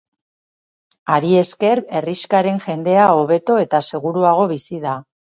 [1.15, 4.95] Hari esker herrixkaren jendea hobeto eta seguruago bizi da.